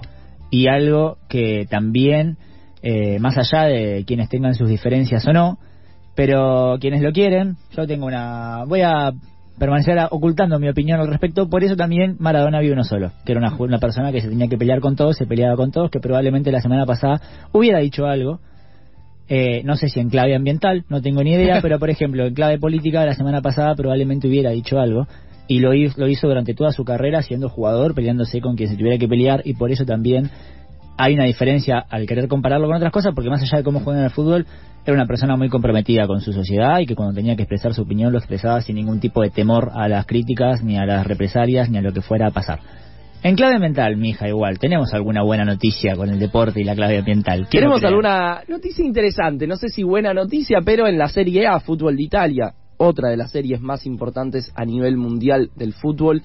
y 0.53 0.67
algo 0.67 1.17
que 1.29 1.65
también, 1.67 2.37
eh, 2.83 3.17
más 3.17 3.35
allá 3.39 3.63
de 3.63 4.03
quienes 4.05 4.29
tengan 4.29 4.53
sus 4.53 4.69
diferencias 4.69 5.27
o 5.27 5.33
no, 5.33 5.57
pero 6.13 6.77
quienes 6.79 7.01
lo 7.01 7.11
quieren, 7.11 7.55
yo 7.75 7.87
tengo 7.87 8.05
una... 8.05 8.63
voy 8.67 8.81
a 8.81 9.13
permanecer 9.57 9.97
ocultando 10.11 10.59
mi 10.59 10.69
opinión 10.69 10.99
al 10.99 11.07
respecto, 11.07 11.49
por 11.49 11.63
eso 11.63 11.75
también 11.75 12.17
Maradona 12.19 12.59
vio 12.59 12.73
uno 12.73 12.83
solo, 12.83 13.11
que 13.25 13.31
era 13.31 13.41
una, 13.41 13.55
una 13.57 13.79
persona 13.79 14.11
que 14.11 14.21
se 14.21 14.29
tenía 14.29 14.47
que 14.47 14.59
pelear 14.59 14.79
con 14.79 14.95
todos, 14.95 15.17
se 15.17 15.25
peleaba 15.25 15.55
con 15.55 15.71
todos, 15.71 15.89
que 15.89 15.99
probablemente 15.99 16.51
la 16.51 16.61
semana 16.61 16.85
pasada 16.85 17.19
hubiera 17.51 17.79
dicho 17.79 18.05
algo, 18.05 18.39
eh, 19.29 19.63
no 19.63 19.75
sé 19.75 19.89
si 19.89 20.01
en 20.01 20.11
clave 20.11 20.35
ambiental, 20.35 20.85
no 20.87 21.01
tengo 21.01 21.23
ni 21.23 21.31
idea, 21.31 21.61
pero 21.63 21.79
por 21.79 21.89
ejemplo, 21.89 22.27
en 22.27 22.35
clave 22.35 22.59
política 22.59 23.03
la 23.07 23.15
semana 23.15 23.41
pasada 23.41 23.73
probablemente 23.73 24.27
hubiera 24.27 24.51
dicho 24.51 24.79
algo 24.79 25.07
y 25.47 25.59
lo 25.59 25.73
hizo, 25.73 25.99
lo 25.99 26.07
hizo 26.07 26.27
durante 26.27 26.53
toda 26.53 26.71
su 26.71 26.85
carrera 26.85 27.21
siendo 27.21 27.49
jugador, 27.49 27.93
peleándose 27.93 28.41
con 28.41 28.55
quien 28.55 28.69
se 28.69 28.75
tuviera 28.75 28.97
que 28.97 29.07
pelear 29.07 29.41
y 29.45 29.53
por 29.53 29.71
eso 29.71 29.85
también 29.85 30.29
hay 30.97 31.15
una 31.15 31.25
diferencia 31.25 31.83
al 31.89 32.05
querer 32.05 32.27
compararlo 32.27 32.67
con 32.67 32.77
otras 32.77 32.91
cosas 32.91 33.13
porque 33.15 33.29
más 33.29 33.41
allá 33.41 33.57
de 33.57 33.63
cómo 33.63 33.79
juega 33.79 33.99
en 33.99 34.05
el 34.05 34.11
fútbol 34.11 34.45
era 34.85 34.95
una 34.95 35.05
persona 35.07 35.35
muy 35.35 35.49
comprometida 35.49 36.07
con 36.07 36.21
su 36.21 36.33
sociedad 36.33 36.79
y 36.79 36.85
que 36.85 36.95
cuando 36.95 37.13
tenía 37.13 37.35
que 37.35 37.43
expresar 37.43 37.73
su 37.73 37.83
opinión 37.83 38.11
lo 38.11 38.17
expresaba 38.17 38.61
sin 38.61 38.75
ningún 38.75 38.99
tipo 38.99 39.21
de 39.21 39.29
temor 39.29 39.71
a 39.73 39.87
las 39.87 40.05
críticas 40.05 40.63
ni 40.63 40.77
a 40.77 40.85
las 40.85 41.07
represalias 41.07 41.69
ni 41.69 41.77
a 41.77 41.81
lo 41.81 41.93
que 41.93 42.01
fuera 42.01 42.27
a 42.27 42.31
pasar. 42.31 42.59
En 43.23 43.37
clave 43.37 43.57
mental, 43.57 43.95
mija, 43.95 44.27
igual, 44.27 44.59
¿tenemos 44.59 44.93
alguna 44.93 45.23
buena 45.23 45.45
noticia 45.45 45.95
con 45.95 46.09
el 46.09 46.19
deporte 46.19 46.59
y 46.59 46.65
la 46.65 46.75
clave 46.75 46.97
ambiental? 46.97 47.47
Tenemos 47.49 47.81
alguna 47.85 48.41
noticia 48.49 48.83
interesante, 48.83 49.47
no 49.47 49.55
sé 49.55 49.69
si 49.69 49.83
buena 49.83 50.13
noticia, 50.13 50.59
pero 50.65 50.87
en 50.87 50.97
la 50.97 51.07
Serie 51.07 51.47
A, 51.47 51.61
Fútbol 51.61 51.95
de 51.95 52.03
Italia, 52.03 52.53
otra 52.83 53.09
de 53.09 53.17
las 53.17 53.31
series 53.31 53.61
más 53.61 53.85
importantes 53.85 54.51
a 54.55 54.65
nivel 54.65 54.97
mundial 54.97 55.49
del 55.55 55.73
fútbol, 55.73 56.21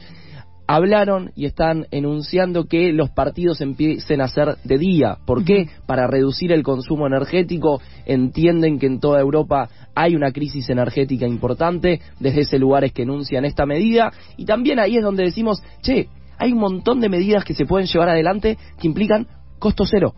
hablaron 0.69 1.33
y 1.35 1.47
están 1.47 1.87
enunciando 1.91 2.67
que 2.67 2.93
los 2.93 3.11
partidos 3.11 3.63
empiecen 3.63 4.21
a 4.21 4.29
ser 4.29 4.57
de 4.65 4.77
día. 4.77 5.17
¿Por 5.25 5.45
qué? 5.45 5.69
Para 5.87 6.07
reducir 6.07 6.53
el 6.53 6.63
consumo 6.63 7.07
energético. 7.07 7.81
Entienden 8.05 8.79
que 8.79 8.87
en 8.87 9.01
toda 9.01 9.19
Europa 9.19 9.71
hay 9.95 10.15
una 10.15 10.31
crisis 10.31 10.69
energética 10.69 11.27
importante. 11.27 12.01
Desde 12.21 12.43
ese 12.43 12.59
lugar 12.59 12.85
es 12.85 12.93
que 12.93 13.03
enuncian 13.03 13.47
esta 13.47 13.65
medida. 13.65 14.13
Y 14.37 14.45
también 14.45 14.79
ahí 14.79 14.99
es 14.99 15.03
donde 15.03 15.25
decimos, 15.25 15.63
che, 15.81 16.09
hay 16.39 16.53
un 16.53 16.59
montón 16.59 17.01
de 17.01 17.09
medidas 17.09 17.45
que 17.45 17.55
se 17.55 17.65
pueden 17.65 17.89
llevar 17.89 18.11
adelante 18.11 18.59
que 18.79 18.87
implican 18.87 19.27
costo 19.59 19.85
cero. 19.87 20.13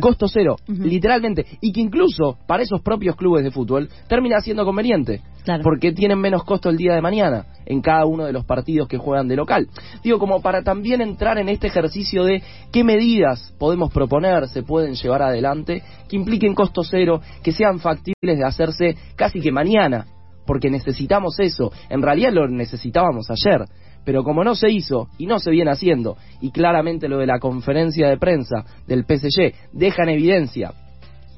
Costo 0.00 0.28
cero, 0.28 0.56
literalmente. 0.66 1.46
Y 1.60 1.72
que 1.72 1.80
incluso 1.80 2.38
para 2.46 2.62
esos 2.62 2.80
propios 2.82 3.16
clubes 3.16 3.44
de 3.44 3.50
fútbol 3.50 3.88
termina 4.08 4.40
siendo 4.40 4.64
conveniente. 4.64 5.22
Porque 5.62 5.92
tienen 5.92 6.18
menos 6.18 6.44
costo 6.44 6.68
el 6.68 6.76
día 6.76 6.94
de 6.94 7.00
mañana 7.00 7.46
en 7.64 7.80
cada 7.80 8.04
uno 8.04 8.24
de 8.24 8.32
los 8.32 8.44
partidos 8.44 8.88
que 8.88 8.98
juegan 8.98 9.28
de 9.28 9.36
local. 9.36 9.68
Digo, 10.02 10.18
como 10.18 10.42
para 10.42 10.62
también 10.62 11.00
entrar 11.00 11.38
en 11.38 11.48
este 11.48 11.68
ejercicio 11.68 12.24
de 12.24 12.42
qué 12.72 12.84
medidas 12.84 13.54
podemos 13.58 13.92
proponer, 13.92 14.48
se 14.48 14.62
pueden 14.62 14.94
llevar 14.94 15.22
adelante, 15.22 15.82
que 16.08 16.16
impliquen 16.16 16.54
costo 16.54 16.82
cero, 16.82 17.20
que 17.42 17.52
sean 17.52 17.78
factibles 17.78 18.38
de 18.38 18.44
hacerse 18.44 18.96
casi 19.16 19.40
que 19.40 19.52
mañana. 19.52 20.06
Porque 20.46 20.70
necesitamos 20.70 21.38
eso. 21.38 21.72
En 21.88 22.02
realidad 22.02 22.32
lo 22.32 22.48
necesitábamos 22.48 23.30
ayer 23.30 23.66
pero 24.04 24.24
como 24.24 24.44
no 24.44 24.54
se 24.54 24.70
hizo 24.70 25.08
y 25.18 25.26
no 25.26 25.38
se 25.38 25.50
viene 25.50 25.70
haciendo, 25.70 26.16
y 26.40 26.50
claramente 26.50 27.08
lo 27.08 27.18
de 27.18 27.26
la 27.26 27.38
conferencia 27.38 28.08
de 28.08 28.18
prensa 28.18 28.64
del 28.86 29.04
PSG 29.04 29.54
deja 29.72 30.02
en 30.02 30.08
evidencia 30.10 30.72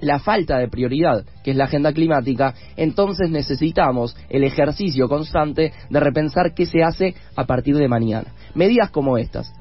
la 0.02 0.18
falta 0.18 0.58
de 0.58 0.68
prioridad, 0.68 1.24
que 1.42 1.52
es 1.52 1.56
la 1.56 1.64
agenda 1.64 1.92
climática, 1.92 2.54
entonces 2.76 3.30
necesitamos 3.30 4.16
el 4.28 4.44
ejercicio 4.44 5.08
constante 5.08 5.72
de 5.88 6.00
repensar 6.00 6.54
qué 6.54 6.66
se 6.66 6.82
hace 6.82 7.14
a 7.36 7.44
partir 7.44 7.76
de 7.76 7.88
mañana. 7.88 8.32
Medidas 8.54 8.90
como 8.90 9.16
estas, 9.16 9.52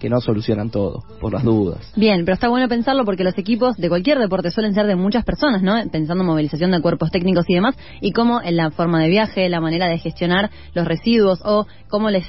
que 0.00 0.08
no 0.08 0.20
solucionan 0.20 0.70
todo, 0.70 1.04
por 1.20 1.34
las 1.34 1.44
dudas. 1.44 1.92
Bien, 1.94 2.24
pero 2.24 2.34
está 2.34 2.48
bueno 2.48 2.66
pensarlo 2.66 3.04
porque 3.04 3.22
los 3.22 3.36
equipos 3.36 3.76
de 3.76 3.88
cualquier 3.90 4.18
deporte 4.18 4.50
suelen 4.50 4.74
ser 4.74 4.86
de 4.86 4.96
muchas 4.96 5.24
personas, 5.24 5.62
¿no? 5.62 5.74
Pensando 5.92 6.24
en 6.24 6.28
movilización 6.28 6.70
de 6.70 6.80
cuerpos 6.80 7.10
técnicos 7.10 7.44
y 7.48 7.54
demás, 7.54 7.76
y 8.00 8.12
cómo 8.12 8.40
en 8.42 8.56
la 8.56 8.70
forma 8.70 9.02
de 9.02 9.08
viaje, 9.08 9.48
la 9.50 9.60
manera 9.60 9.86
de 9.86 9.98
gestionar 9.98 10.50
los 10.74 10.86
residuos 10.86 11.40
o 11.44 11.66
cómo 11.88 12.08
les 12.08 12.24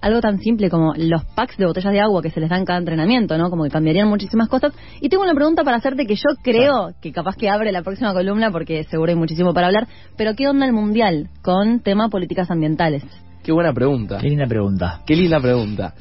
algo 0.00 0.20
tan 0.20 0.38
simple 0.38 0.70
como 0.70 0.94
los 0.96 1.24
packs 1.34 1.56
de 1.56 1.66
botellas 1.66 1.92
de 1.92 2.00
agua 2.00 2.22
que 2.22 2.30
se 2.30 2.40
les 2.40 2.50
dan 2.50 2.64
cada 2.64 2.78
entrenamiento, 2.78 3.36
¿no? 3.38 3.50
Como 3.50 3.64
que 3.64 3.70
cambiarían 3.70 4.08
muchísimas 4.08 4.48
cosas. 4.48 4.72
Y 5.00 5.08
tengo 5.08 5.22
una 5.22 5.34
pregunta 5.34 5.64
para 5.64 5.76
hacerte 5.76 6.06
que 6.06 6.14
yo 6.14 6.36
creo 6.42 6.90
que 7.00 7.12
capaz 7.12 7.36
que 7.36 7.48
abre 7.48 7.72
la 7.72 7.82
próxima 7.82 8.12
columna 8.12 8.50
porque 8.50 8.84
seguro 8.84 9.10
hay 9.10 9.16
muchísimo 9.16 9.54
para 9.54 9.68
hablar, 9.68 9.86
pero 10.16 10.34
¿qué 10.34 10.48
onda 10.48 10.66
el 10.66 10.72
Mundial 10.72 11.30
con 11.42 11.80
tema 11.80 12.08
políticas 12.08 12.50
ambientales? 12.50 13.02
Qué 13.42 13.52
buena 13.52 13.72
pregunta. 13.72 14.18
Qué 14.20 14.28
linda 14.28 14.46
pregunta. 14.46 15.02
Qué 15.06 15.14
linda 15.14 15.40
pregunta. 15.40 15.94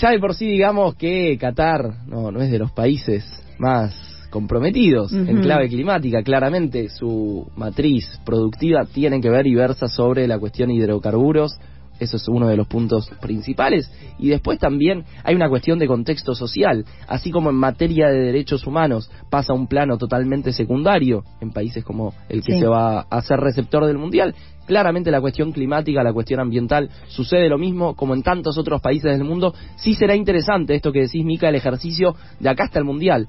Ya 0.00 0.10
de 0.10 0.18
por 0.18 0.34
sí 0.34 0.46
digamos 0.46 0.96
que 0.96 1.38
Qatar 1.38 2.06
no, 2.06 2.30
no 2.30 2.42
es 2.42 2.50
de 2.50 2.58
los 2.58 2.72
países 2.72 3.24
más 3.58 3.94
comprometidos 4.30 5.12
en 5.12 5.40
clave 5.40 5.68
climática. 5.68 6.22
Claramente 6.22 6.88
su 6.90 7.50
matriz 7.56 8.20
productiva 8.24 8.84
tiene 8.84 9.20
que 9.20 9.30
ver 9.30 9.46
y 9.46 9.54
versa 9.54 9.88
sobre 9.88 10.26
la 10.26 10.38
cuestión 10.38 10.70
hidrocarburos, 10.70 11.52
eso 12.00 12.16
es 12.16 12.28
uno 12.28 12.48
de 12.48 12.56
los 12.56 12.66
puntos 12.66 13.10
principales. 13.20 13.90
Y 14.18 14.28
después 14.28 14.58
también 14.58 15.04
hay 15.24 15.34
una 15.34 15.48
cuestión 15.48 15.78
de 15.78 15.86
contexto 15.86 16.34
social. 16.34 16.84
Así 17.08 17.30
como 17.30 17.50
en 17.50 17.56
materia 17.56 18.08
de 18.08 18.18
derechos 18.18 18.66
humanos 18.66 19.10
pasa 19.30 19.52
un 19.52 19.66
plano 19.66 19.98
totalmente 19.98 20.52
secundario 20.52 21.24
en 21.40 21.50
países 21.50 21.84
como 21.84 22.14
el 22.28 22.42
que 22.42 22.58
se 22.58 22.66
va 22.66 23.00
a 23.00 23.22
ser 23.22 23.40
receptor 23.40 23.86
del 23.86 23.98
Mundial, 23.98 24.34
claramente 24.66 25.10
la 25.10 25.20
cuestión 25.20 25.52
climática, 25.52 26.02
la 26.02 26.12
cuestión 26.12 26.40
ambiental, 26.40 26.90
sucede 27.08 27.48
lo 27.48 27.58
mismo 27.58 27.94
como 27.94 28.14
en 28.14 28.22
tantos 28.22 28.58
otros 28.58 28.80
países 28.80 29.12
del 29.12 29.24
mundo. 29.24 29.54
Sí 29.76 29.94
será 29.94 30.14
interesante 30.14 30.74
esto 30.74 30.92
que 30.92 31.02
decís, 31.02 31.24
Mica, 31.24 31.48
el 31.48 31.54
ejercicio 31.54 32.16
de 32.40 32.48
acá 32.48 32.64
hasta 32.64 32.78
el 32.78 32.84
Mundial. 32.84 33.28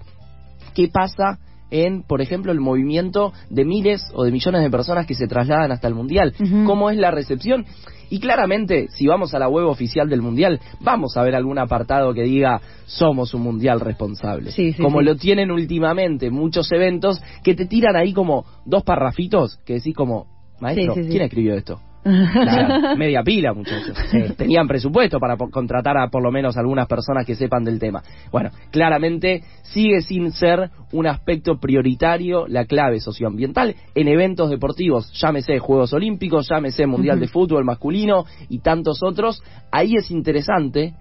¿Qué 0.73 0.89
pasa 0.89 1.39
en, 1.71 2.03
por 2.03 2.21
ejemplo, 2.21 2.51
el 2.51 2.59
movimiento 2.59 3.33
de 3.49 3.65
miles 3.65 4.03
o 4.13 4.23
de 4.23 4.31
millones 4.31 4.61
de 4.61 4.69
personas 4.69 5.05
que 5.05 5.15
se 5.15 5.27
trasladan 5.27 5.71
hasta 5.71 5.87
el 5.87 5.95
Mundial? 5.95 6.33
¿Cómo 6.65 6.89
es 6.89 6.97
la 6.97 7.11
recepción? 7.11 7.65
Y 8.09 8.19
claramente, 8.19 8.87
si 8.89 9.05
vamos 9.07 9.33
a 9.33 9.39
la 9.39 9.49
web 9.49 9.67
oficial 9.67 10.09
del 10.09 10.21
Mundial, 10.21 10.59
vamos 10.79 11.17
a 11.17 11.23
ver 11.23 11.35
algún 11.35 11.59
apartado 11.59 12.13
que 12.13 12.23
diga 12.23 12.61
somos 12.85 13.33
un 13.33 13.41
Mundial 13.41 13.79
responsable. 13.79 14.51
como 14.81 15.01
lo 15.01 15.15
tienen 15.15 15.51
últimamente 15.51 16.29
muchos 16.29 16.71
eventos 16.71 17.21
que 17.43 17.53
te 17.53 17.65
tiran 17.65 17.95
ahí 17.95 18.13
como 18.13 18.45
dos 18.65 18.83
parrafitos 18.83 19.57
que 19.65 19.73
decís 19.73 19.95
como, 19.95 20.27
maestro, 20.59 20.93
¿quién 20.93 21.21
escribió 21.21 21.55
esto? 21.55 21.81
Media 22.97 23.23
pila, 23.23 23.53
muchachos. 23.53 23.97
Tenían 24.37 24.67
presupuesto 24.67 25.19
para 25.19 25.35
contratar 25.37 25.97
a 25.97 26.07
por 26.09 26.23
lo 26.23 26.31
menos 26.31 26.57
algunas 26.57 26.87
personas 26.87 27.25
que 27.25 27.35
sepan 27.35 27.63
del 27.63 27.79
tema. 27.79 28.03
Bueno, 28.31 28.49
claramente 28.71 29.43
sigue 29.63 30.01
sin 30.01 30.31
ser 30.31 30.69
un 30.93 31.07
aspecto 31.07 31.59
prioritario 31.59 32.47
la 32.47 32.65
clave 32.65 32.99
socioambiental 32.99 33.75
en 33.93 34.07
eventos 34.07 34.49
deportivos, 34.49 35.11
llámese 35.13 35.59
Juegos 35.59 35.93
Olímpicos, 35.93 36.47
llámese 36.49 36.87
Mundial 36.87 37.19
de 37.19 37.27
Fútbol 37.27 37.65
masculino 37.65 38.25
y 38.49 38.59
tantos 38.59 39.03
otros. 39.03 39.43
Ahí 39.71 39.95
es 39.95 40.11
interesante 40.11 40.93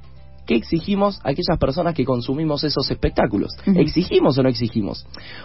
¿Qué 0.47 0.55
exigimos 0.55 1.19
a 1.25 1.31
aquellas 1.31 1.59
personas 1.59 1.95
que 1.95 2.05
consumimos 2.05 2.63
esos 2.63 2.89
espectáculos? 2.91 3.51
¿Exigimos 3.67 4.39
o 4.39 4.43
no 4.43 4.49
exigimos? 4.49 5.05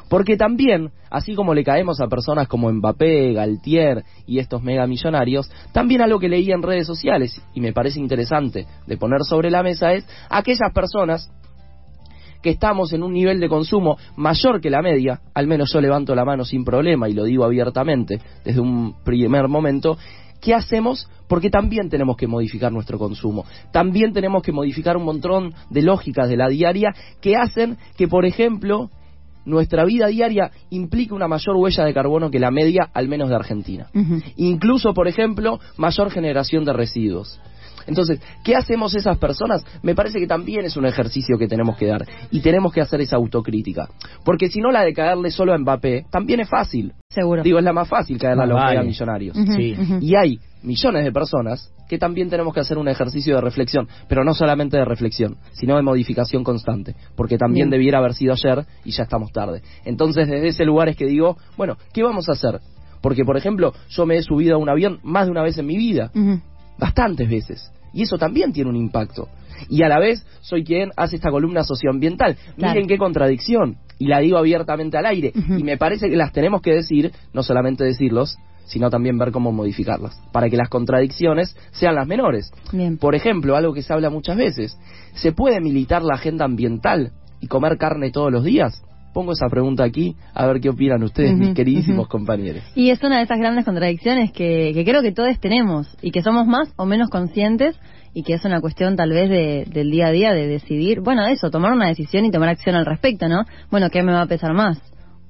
Porque 0.10 0.38
también, 0.38 0.92
así 1.10 1.34
como 1.34 1.56
le 1.56 1.64
caemos 1.64 2.00
a 2.00 2.08
personas 2.08 2.48
como 2.48 2.72
Mbappé, 2.72 3.34
Galtier 3.34 4.04
y 4.28 4.38
estos 4.38 4.62
megamillonarios, 4.62 5.50
también 5.74 6.02
algo 6.02 6.20
que 6.20 6.30
leí 6.30 6.52
en 6.52 6.62
redes 6.62 6.86
sociales 6.86 7.42
y 7.56 7.62
me 7.62 7.74
parece 7.74 8.00
interesante 8.00 8.68
de 8.86 8.98
poner 8.98 9.24
sobre 9.24 9.50
la 9.50 9.64
mesa 9.64 9.94
es 9.94 10.06
aquellas 10.30 10.72
personas 10.72 11.32
que 12.42 12.50
estamos 12.50 12.92
en 12.94 13.04
un 13.04 13.14
nivel 13.14 13.40
de 13.40 13.50
consumo 13.50 13.98
mayor 14.16 14.62
que 14.62 14.70
la 14.70 14.82
media, 14.82 15.22
al 15.34 15.48
menos 15.48 15.72
yo 15.74 15.82
levanto 15.82 16.16
la 16.16 16.26
mano 16.26 16.44
sin 16.44 16.64
problema 16.64 17.08
y 17.08 17.14
lo 17.14 17.24
digo 17.24 17.44
abiertamente 17.44 18.20
desde 18.44 18.60
un 18.60 18.96
primer 19.04 19.48
momento, 19.48 19.98
¿qué 20.42 20.54
hacemos? 20.54 21.08
Porque 21.28 21.50
también 21.50 21.90
tenemos 21.90 22.18
que 22.18 22.28
modificar 22.28 22.72
nuestro 22.72 22.98
consumo, 22.98 23.46
también 23.72 24.12
tenemos 24.12 24.44
que 24.44 24.52
modificar 24.52 24.98
un 24.98 25.06
montón 25.06 25.54
de 25.70 25.82
lógicas 25.82 26.28
de 26.28 26.36
la 26.36 26.50
diaria 26.50 26.94
que 27.22 27.38
hacen 27.38 27.78
que, 27.96 28.08
por 28.08 28.26
ejemplo, 28.26 28.90
nuestra 29.46 29.86
vida 29.86 30.08
diaria 30.08 30.52
implique 30.70 31.14
una 31.14 31.28
mayor 31.28 31.56
huella 31.56 31.86
de 31.86 31.94
carbono 31.94 32.30
que 32.30 32.40
la 32.40 32.52
media, 32.52 32.90
al 32.94 33.08
menos 33.08 33.30
de 33.30 33.36
Argentina. 33.36 33.88
Incluso, 34.36 34.94
por 34.94 35.08
ejemplo, 35.08 35.60
mayor 35.78 36.12
generación 36.12 36.66
de 36.66 36.74
residuos. 36.74 37.40
Entonces, 37.88 38.22
¿qué 38.44 38.56
hacemos 38.56 38.94
esas 38.94 39.18
personas? 39.18 39.66
Me 39.82 39.96
parece 39.96 40.20
que 40.20 40.28
también 40.28 40.66
es 40.66 40.78
un 40.78 40.86
ejercicio 40.86 41.38
que 41.38 41.48
tenemos 41.48 41.78
que 41.78 41.88
dar 41.88 42.06
y 42.30 42.42
tenemos 42.42 42.72
que 42.72 42.82
hacer 42.82 43.02
esa 43.02 43.16
autocrítica. 43.16 43.90
Porque 44.24 44.50
si 44.50 44.60
no, 44.60 44.72
la 44.72 44.84
de 44.84 44.94
caerle 44.94 45.32
solo 45.32 45.54
a 45.54 45.58
Mbappé 45.58 46.06
también 46.12 46.42
es 46.42 46.50
fácil. 46.50 46.94
Seguro. 47.12 47.44
Digo, 47.44 47.60
es 47.60 47.64
la 47.66 47.74
más 47.74 47.88
fácil 47.88 48.18
caerle 48.18 48.44
a 48.44 48.46
Más 48.46 48.50
los 48.50 48.56
vale. 48.58 48.72
mega 48.78 48.84
millonarios. 48.88 49.38
Sí. 49.56 49.76
Y 50.02 50.16
hay 50.16 50.40
millones 50.64 51.04
de 51.04 51.12
personas 51.12 51.72
que 51.90 51.98
también 51.98 52.30
tenemos 52.30 52.54
que 52.54 52.62
hacer 52.62 52.78
un 52.78 52.88
ejercicio 52.88 53.36
de 53.36 53.42
reflexión, 53.42 53.88
pero 54.08 54.24
no 54.24 54.34
solamente 54.34 54.78
de 54.78 54.86
reflexión, 54.86 55.36
sino 55.52 55.76
de 55.76 55.82
modificación 55.82 56.44
constante, 56.44 56.96
porque 57.18 57.38
también 57.38 57.70
Bien. 57.70 57.72
debiera 57.80 57.98
haber 57.98 58.14
sido 58.14 58.32
ayer 58.34 58.66
y 58.86 58.92
ya 58.92 59.04
estamos 59.04 59.32
tarde. 59.34 59.62
Entonces, 59.84 60.30
desde 60.30 60.48
ese 60.48 60.64
lugar 60.64 60.88
es 60.88 60.96
que 60.96 61.06
digo, 61.06 61.36
bueno, 61.58 61.76
¿qué 61.94 62.02
vamos 62.02 62.30
a 62.30 62.32
hacer? 62.32 62.62
Porque, 63.02 63.26
por 63.26 63.36
ejemplo, 63.36 63.74
yo 63.90 64.06
me 64.06 64.16
he 64.16 64.22
subido 64.24 64.56
a 64.56 64.58
un 64.58 64.70
avión 64.70 65.00
más 65.04 65.26
de 65.26 65.32
una 65.32 65.42
vez 65.44 65.58
en 65.58 65.66
mi 65.66 65.76
vida, 65.76 66.12
bastantes 66.78 67.30
veces, 67.30 67.72
y 67.94 68.04
eso 68.04 68.18
también 68.18 68.54
tiene 68.54 68.70
un 68.70 68.76
impacto. 68.76 69.28
Y 69.70 69.84
a 69.84 69.88
la 69.88 70.00
vez 70.00 70.26
soy 70.42 70.64
quien 70.64 70.92
hace 70.98 71.18
esta 71.18 71.30
columna 71.30 71.64
socioambiental. 71.64 72.36
Claro. 72.58 72.74
Miren 72.74 72.88
qué 72.88 72.98
contradicción. 72.98 73.78
Y 74.00 74.08
la 74.08 74.20
digo 74.20 74.38
abiertamente 74.38 74.98
al 74.98 75.06
aire. 75.06 75.32
Y 75.36 75.64
me 75.64 75.78
parece 75.78 76.10
que 76.10 76.16
las 76.16 76.32
tenemos 76.32 76.62
que 76.62 76.72
decir, 76.72 77.12
no 77.34 77.44
solamente 77.44 77.84
decirlos, 77.84 78.38
sino 78.66 78.90
también 78.90 79.18
ver 79.18 79.32
cómo 79.32 79.52
modificarlas, 79.52 80.20
para 80.32 80.50
que 80.50 80.58
las 80.58 80.70
contradicciones 80.70 81.56
sean 81.72 81.96
las 81.96 82.08
menores. 82.08 82.52
Bien. 82.72 82.98
Por 82.98 83.16
ejemplo, 83.16 83.56
algo 83.56 83.74
que 83.74 83.84
se 83.84 83.94
habla 83.94 84.10
muchas 84.10 84.38
veces, 84.38 84.78
¿se 85.14 85.34
puede 85.34 85.60
militar 85.60 86.02
la 86.04 86.16
agenda 86.16 86.46
ambiental 86.46 87.12
y 87.42 87.48
comer 87.48 87.78
carne 87.78 88.12
todos 88.12 88.32
los 88.32 88.44
días? 88.44 88.82
Pongo 89.14 89.34
esa 89.34 89.48
pregunta 89.50 89.84
aquí, 89.84 90.16
a 90.34 90.46
ver 90.48 90.62
qué 90.62 90.70
opinan 90.70 91.04
ustedes, 91.04 91.38
mis 91.38 91.54
queridísimos 91.54 92.08
compañeros. 92.08 92.64
Y 92.76 92.92
es 92.92 93.04
una 93.04 93.18
de 93.18 93.24
esas 93.24 93.40
grandes 93.40 93.66
contradicciones 93.66 94.32
que, 94.32 94.72
que 94.74 94.86
creo 94.86 95.02
que 95.02 95.12
todos 95.12 95.38
tenemos 95.40 95.88
y 96.02 96.12
que 96.12 96.22
somos 96.22 96.48
más 96.48 96.72
o 96.78 96.86
menos 96.86 97.10
conscientes 97.10 97.78
y 98.14 98.24
que 98.24 98.34
es 98.34 98.46
una 98.46 98.62
cuestión 98.62 98.96
tal 98.96 99.12
vez 99.12 99.30
de, 99.30 99.66
del 99.72 99.92
día 99.92 100.08
a 100.08 100.12
día 100.12 100.34
de 100.34 100.48
decidir, 100.48 101.02
bueno, 101.02 101.26
eso, 101.26 101.50
tomar 101.50 101.74
una 101.74 101.88
decisión 101.88 102.26
y 102.26 102.32
tomar 102.32 102.50
acción 102.50 102.76
al 102.76 102.86
respecto, 102.86 103.28
¿no? 103.28 103.44
Bueno, 103.70 103.90
¿qué 103.90 104.04
me 104.04 104.12
va 104.12 104.22
a 104.22 104.28
pesar 104.28 104.54
más? 104.54 104.82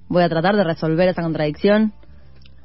¿Voy 0.07 0.23
a 0.23 0.29
tratar 0.29 0.55
de 0.55 0.63
resolver 0.63 1.07
esa 1.07 1.21
contradicción 1.21 1.93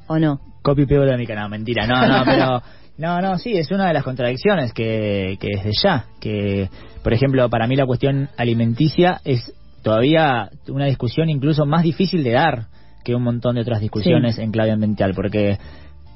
o 0.07 0.19
no? 0.19 0.41
Copy 0.63 0.83
y 0.83 0.87
pego 0.87 1.05
de 1.05 1.17
mi 1.17 1.27
canal, 1.27 1.49
mentira. 1.49 1.87
No, 1.87 2.07
no, 2.07 2.25
pero. 2.27 2.63
No, 2.99 3.21
no, 3.21 3.39
sí, 3.39 3.53
es 3.53 3.71
una 3.71 3.89
de 3.89 3.93
las 3.93 4.05
contradicciones 4.05 4.73
que, 4.73 5.37
que 5.39 5.49
desde 5.49 5.71
ya. 5.83 6.07
Que, 6.19 6.71
por 7.05 7.13
ejemplo, 7.13 7.49
para 7.51 7.67
mí 7.67 7.77
la 7.77 7.85
cuestión 7.85 8.31
alimenticia 8.39 9.21
es 9.25 9.53
todavía 9.87 10.50
una 10.66 10.87
discusión 10.87 11.31
incluso 11.31 11.64
más 11.64 11.85
difícil 11.85 12.25
de 12.25 12.33
dar 12.33 12.66
que 13.05 13.14
un 13.14 13.23
montón 13.23 13.55
de 13.55 13.61
otras 13.61 13.81
discusiones 13.81 14.35
Sí. 14.35 14.43
en 14.43 14.50
clave 14.50 14.73
ambiental. 14.73 15.12
Porque, 15.14 15.59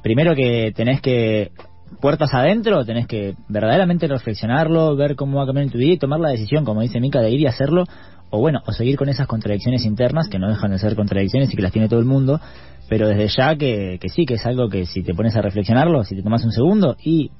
primero 0.02 0.34
que 0.34 0.72
tenés 0.74 1.00
que. 1.00 1.52
Puertas 2.00 2.34
adentro, 2.34 2.84
tenés 2.84 3.06
que 3.06 3.34
verdaderamente 3.48 4.08
reflexionarlo, 4.08 4.96
ver 4.96 5.14
cómo 5.14 5.38
va 5.38 5.44
a 5.44 5.46
cambiar 5.46 5.66
en 5.66 5.70
tu 5.72 5.78
vida 5.78 5.92
y 5.92 5.98
tomar 5.98 6.18
la 6.18 6.30
decisión, 6.30 6.64
como 6.64 6.80
dice 6.82 6.98
Mica, 6.98 7.20
de 7.20 7.30
ir 7.30 7.40
y 7.40 7.46
hacerlo, 7.46 7.84
o 8.30 8.40
bueno, 8.40 8.60
o 8.66 8.72
seguir 8.72 8.96
con 8.96 9.08
esas 9.08 9.28
contradicciones 9.28 9.84
internas 9.84 10.28
que 10.28 10.40
no 10.40 10.48
dejan 10.48 10.72
de 10.72 10.78
ser 10.80 10.96
contradicciones 10.96 11.52
y 11.52 11.56
que 11.56 11.62
las 11.62 11.70
tiene 11.72 11.88
todo 11.88 12.00
el 12.00 12.06
mundo, 12.06 12.40
pero 12.88 13.06
desde 13.08 13.28
ya 13.28 13.54
que, 13.56 13.98
que 14.00 14.08
sí, 14.08 14.24
que 14.26 14.34
es 14.34 14.46
algo 14.46 14.68
que 14.68 14.86
si 14.86 15.02
te 15.04 15.14
pones 15.14 15.36
a 15.36 15.42
reflexionarlo, 15.42 16.02
si 16.04 16.16
te 16.16 16.22
tomas 16.22 16.44
un 16.44 16.52
segundo, 16.52 16.96
y 17.04 17.30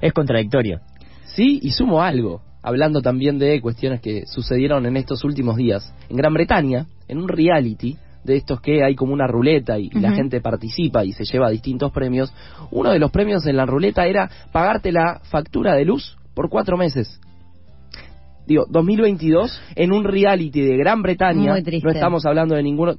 es 0.00 0.12
contradictorio. 0.12 0.80
Sí, 1.24 1.58
y 1.62 1.70
sumo 1.70 2.02
algo, 2.02 2.40
hablando 2.62 3.02
también 3.02 3.38
de 3.38 3.60
cuestiones 3.60 4.00
que 4.00 4.24
sucedieron 4.26 4.86
en 4.86 4.96
estos 4.96 5.24
últimos 5.24 5.56
días. 5.56 5.94
En 6.08 6.16
Gran 6.16 6.32
Bretaña, 6.32 6.86
en 7.08 7.18
un 7.18 7.28
reality 7.28 7.96
de 8.24 8.36
estos 8.36 8.60
que 8.60 8.84
hay 8.84 8.94
como 8.94 9.12
una 9.12 9.26
ruleta 9.26 9.78
y, 9.78 9.90
la 9.90 10.12
gente 10.12 10.40
participa 10.40 11.04
y 11.04 11.12
se 11.12 11.24
lleva 11.24 11.50
distintos 11.50 11.90
premios, 11.92 12.32
uno 12.70 12.90
de 12.90 12.98
los 12.98 13.10
premios 13.10 13.46
en 13.46 13.56
la 13.56 13.66
ruleta 13.66 14.06
era 14.06 14.30
pagarte 14.52 14.92
la 14.92 15.20
factura 15.24 15.74
de 15.74 15.84
luz 15.84 16.16
por 16.34 16.48
cuatro 16.48 16.76
meses. 16.76 17.20
Digo, 18.46 18.64
2022, 18.68 19.60
en 19.76 19.92
un 19.92 20.04
reality 20.04 20.60
de 20.62 20.76
Gran 20.76 21.02
Bretaña, 21.02 21.54
no 21.82 21.90
estamos 21.90 22.24
hablando 22.26 22.54
de 22.54 22.62
ninguno... 22.62 22.94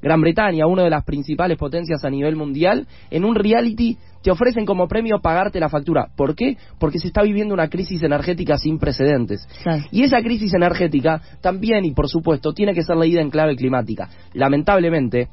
Gran 0.00 0.20
Bretaña, 0.20 0.66
una 0.68 0.84
de 0.84 0.90
las 0.90 1.04
principales 1.04 1.58
potencias 1.58 2.04
a 2.04 2.10
nivel 2.10 2.36
mundial, 2.36 2.86
en 3.10 3.24
un 3.24 3.34
reality 3.34 3.98
te 4.22 4.30
ofrecen 4.30 4.64
como 4.64 4.88
premio 4.88 5.20
pagarte 5.20 5.60
la 5.60 5.68
factura. 5.68 6.08
¿Por 6.16 6.34
qué? 6.34 6.56
Porque 6.78 6.98
se 6.98 7.08
está 7.08 7.22
viviendo 7.22 7.54
una 7.54 7.68
crisis 7.68 8.02
energética 8.02 8.58
sin 8.58 8.78
precedentes. 8.78 9.46
Y 9.90 10.02
esa 10.02 10.20
crisis 10.22 10.54
energética 10.54 11.20
también, 11.40 11.84
y 11.84 11.92
por 11.92 12.08
supuesto, 12.08 12.52
tiene 12.52 12.74
que 12.74 12.82
ser 12.82 12.96
leída 12.96 13.20
en 13.20 13.30
clave 13.30 13.56
climática. 13.56 14.08
Lamentablemente, 14.34 15.28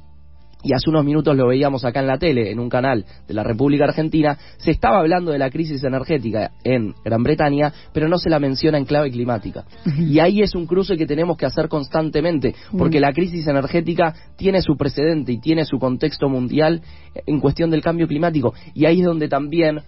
y 0.66 0.74
hace 0.74 0.90
unos 0.90 1.06
minutos 1.06 1.38
lo 1.38 1.48
veíamos 1.48 1.86
acá 1.86 2.00
en 2.00 2.08
la 2.08 2.18
tele, 2.18 2.52
en 2.52 2.60
un 2.60 2.70
canal 2.70 3.06
de 3.28 3.34
la 3.36 3.44
República 3.44 3.84
Argentina, 3.84 4.36
se 4.58 4.72
estaba 4.72 5.00
hablando 5.00 5.32
de 5.32 5.38
la 5.38 5.52
crisis 5.52 5.84
energética 5.84 6.52
en 6.64 6.96
Gran 7.06 7.22
Bretaña, 7.22 7.72
pero 7.94 8.10
no 8.10 8.18
se 8.18 8.32
la 8.32 8.40
menciona 8.40 8.80
en 8.80 8.86
clave 8.86 9.12
climática. 9.12 9.66
Y 10.00 10.18
ahí 10.18 10.42
es 10.42 10.56
un 10.56 10.66
cruce 10.66 10.98
que 10.98 11.06
tenemos 11.06 11.38
que 11.38 11.46
hacer 11.46 11.68
constantemente, 11.70 12.56
porque 12.76 13.00
la 13.00 13.14
crisis 13.14 13.48
energética 13.48 14.16
tiene 14.38 14.64
su 14.64 14.76
precedente 14.76 15.34
y 15.34 15.40
tiene 15.40 15.66
su 15.66 15.78
contexto 15.78 16.30
mundial 16.30 16.82
en 17.28 17.40
cuestión 17.40 17.70
del 17.70 17.84
cambio 17.84 18.08
climático. 18.08 18.56
Y 18.74 18.86
ahí 18.86 19.02
es 19.02 19.06
donde 19.06 19.28
también, 19.28 19.82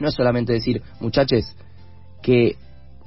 no 0.00 0.08
es 0.08 0.14
solamente 0.14 0.54
decir, 0.54 0.80
muchachos, 1.00 1.54
que 2.22 2.56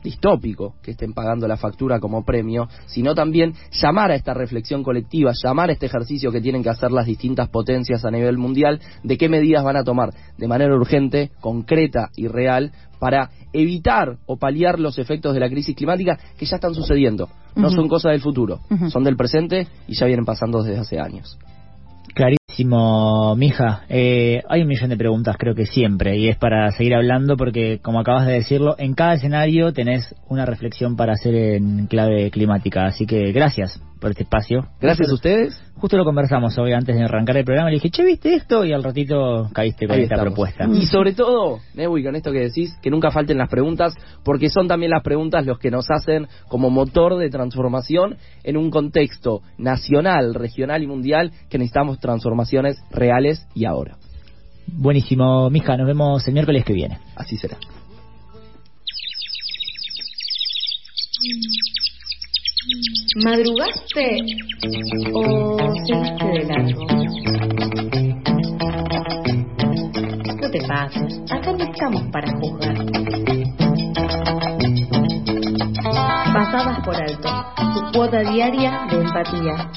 distópico 0.04 0.76
que 0.82 0.92
estén 0.92 1.14
pagando 1.14 1.48
la 1.48 1.58
factura 1.58 2.00
como 2.00 2.24
premio, 2.24 2.68
sino 2.88 3.14
también 3.14 3.54
llamar 3.72 4.12
a 4.12 4.16
esta 4.16 4.34
reflexión 4.34 4.84
colectiva, 4.84 5.32
llamar 5.44 5.70
a 5.70 5.74
este 5.74 5.86
ejercicio 5.86 6.32
que 6.32 6.42
tienen 6.42 6.64
que 6.64 6.70
hacer 6.70 6.92
las 6.92 7.06
distintas 7.06 7.50
potencias 7.50 8.04
a 8.06 8.12
nivel 8.12 8.38
mundial 8.38 8.80
de 9.04 9.18
qué 9.18 9.30
medidas 9.30 9.64
van 9.64 9.78
a 9.78 9.84
tomar 9.84 10.14
de 10.38 10.48
manera 10.48 10.76
urgente, 10.76 11.32
concreta 11.40 12.10
y 12.16 12.28
real 12.28 12.72
para 13.00 13.32
evitar 13.54 14.18
o 14.28 14.38
paliar 14.38 14.80
los 14.80 15.00
efectos 15.00 15.34
de 15.34 15.40
la 15.40 15.50
crisis 15.50 15.76
climática 15.76 16.20
que 16.38 16.46
ya 16.46 16.56
están 16.56 16.76
sucediendo. 16.76 17.30
No 17.56 17.70
son 17.70 17.88
cosas 17.88 18.12
del 18.12 18.22
futuro, 18.22 18.60
son 18.90 19.04
del 19.04 19.18
presente 19.18 19.68
y 19.88 19.96
ya 19.96 20.06
vienen 20.06 20.26
pasando 20.26 20.64
desde 20.64 20.80
hace 20.80 21.00
años. 21.00 21.38
Clarísimo, 22.14 23.36
mija. 23.36 23.84
Eh, 23.90 24.44
hay 24.50 24.62
un 24.62 24.68
millón 24.68 24.90
de 24.90 24.98
preguntas, 24.98 25.36
creo 25.38 25.56
que 25.56 25.66
siempre, 25.66 26.18
y 26.18 26.28
es 26.28 26.38
para 26.38 26.70
seguir 26.72 26.94
hablando 26.96 27.38
porque, 27.38 27.80
como 27.82 28.00
acabas 28.00 28.28
de 28.28 28.34
decirlo, 28.34 28.76
en 28.78 28.94
cada 28.94 29.14
escenario 29.14 29.74
tenés 29.74 30.14
una 30.28 30.46
reflexión 30.46 30.96
para 30.96 31.14
hacer 31.14 31.36
en 31.36 31.88
clave 31.88 32.30
climática. 32.32 32.86
Así 32.86 33.06
que 33.06 33.32
gracias 33.32 33.82
por 34.00 34.10
este 34.12 34.24
espacio. 34.24 34.68
Gracias 34.82 35.10
a 35.10 35.14
ustedes. 35.14 35.64
Justo 35.76 35.96
lo 35.96 36.04
conversamos 36.04 36.58
hoy 36.58 36.74
antes 36.74 36.96
de 36.96 37.04
arrancar 37.04 37.38
el 37.38 37.46
programa. 37.46 37.70
Le 37.70 37.76
dije, 37.76 37.92
che, 37.92 38.04
¿viste 38.04 38.34
esto? 38.34 38.66
Y 38.66 38.74
al 38.74 38.84
ratito 38.84 39.50
caíste 39.54 39.86
con 39.88 39.96
Ahí 39.96 40.04
esta 40.04 40.16
estamos. 40.16 40.34
propuesta. 40.34 40.66
Y 40.72 40.86
sobre 40.88 41.14
todo, 41.14 41.60
Newi, 41.76 42.04
con 42.04 42.16
esto 42.16 42.32
que 42.32 42.40
decís, 42.40 42.76
que 42.82 42.90
nunca 42.90 43.12
falten 43.12 43.38
las 43.38 43.50
preguntas, 43.50 43.94
porque 44.24 44.50
son 44.50 44.68
también 44.68 44.92
las 44.92 45.04
preguntas 45.04 45.46
los 45.46 45.60
que 45.60 45.70
nos 45.72 45.86
hacen 45.90 46.28
como 46.48 46.70
motor 46.72 47.18
de 47.18 47.30
transformación 47.30 48.18
en 48.44 48.58
un 48.58 48.70
contexto 48.72 49.42
nacional, 49.58 50.34
regional 50.34 50.82
y 50.84 50.88
mundial 50.88 51.32
que 51.50 51.60
necesitamos 51.60 52.00
transformaciones 52.02 52.78
reales 52.90 53.48
y 53.56 53.66
ahora. 53.66 53.98
Buenísimo, 54.68 55.50
mija. 55.50 55.78
Nos 55.78 55.88
vemos 55.88 56.28
el 56.28 56.34
miércoles 56.34 56.66
que 56.66 56.74
viene. 56.74 57.00
Así 57.16 57.38
será. 57.38 57.58
¿Madrugaste 63.24 64.18
o 65.14 65.58
seguiste 65.86 66.26
de 66.26 66.44
largo? 66.46 66.86
No 70.42 70.50
te 70.50 70.60
paz. 70.68 70.94
Acá 71.30 71.52
no 71.52 71.64
estamos 71.64 72.04
para 72.12 72.32
juzgar. 72.40 72.78
Pasadas 76.34 76.80
por 76.86 76.96
alto, 76.96 77.30
su 77.74 77.92
cuota 77.92 78.22
diaria 78.22 78.88
de 78.90 78.98
empatía. 78.98 79.72